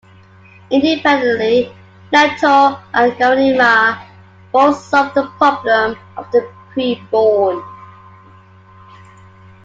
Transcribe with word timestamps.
Independently, 0.71 1.71
Leto 2.11 2.79
and 2.91 3.11
Ghanima 3.19 4.03
both 4.51 4.79
solve 4.79 5.13
the 5.13 5.27
problem 5.37 5.95
of 6.17 6.25
the 6.31 6.51
pre-born. 6.73 7.63